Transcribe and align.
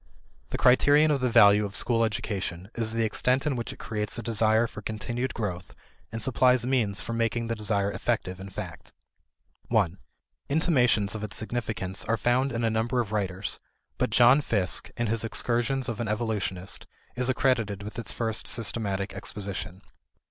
The 0.49 0.57
criterion 0.57 1.11
of 1.11 1.21
the 1.21 1.29
value 1.29 1.63
of 1.63 1.75
school 1.75 2.03
education 2.03 2.71
is 2.73 2.91
the 2.93 3.03
extent 3.05 3.45
in 3.45 3.55
which 3.55 3.71
it 3.71 3.77
creates 3.77 4.17
a 4.17 4.23
desire 4.23 4.65
for 4.65 4.81
continued 4.81 5.35
growth 5.35 5.75
and 6.11 6.23
supplies 6.23 6.65
means 6.65 7.01
for 7.01 7.13
making 7.13 7.45
the 7.45 7.55
desire 7.55 7.91
effective 7.91 8.39
in 8.39 8.49
fact. 8.49 8.93
1 9.67 9.99
Intimations 10.49 11.13
of 11.13 11.23
its 11.23 11.37
significance 11.37 12.03
are 12.05 12.17
found 12.17 12.51
in 12.51 12.63
a 12.63 12.71
number 12.71 12.99
of 12.99 13.11
writers, 13.11 13.59
but 13.99 14.09
John 14.09 14.41
Fiske, 14.41 14.91
in 14.97 15.05
his 15.05 15.23
Excursions 15.23 15.87
of 15.87 15.99
an 15.99 16.07
Evolutionist, 16.07 16.87
is 17.15 17.29
accredited 17.29 17.83
with 17.83 17.99
its 17.99 18.11
first 18.11 18.47
systematic 18.47 19.13
exposition. 19.13 19.83